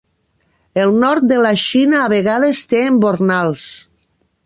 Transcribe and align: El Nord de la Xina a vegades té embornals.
El 0.83 0.93
Nord 1.03 1.27
de 1.33 1.37
la 1.47 1.53
Xina 1.65 2.01
a 2.01 2.09
vegades 2.17 2.65
té 2.73 2.83
embornals. 2.89 3.71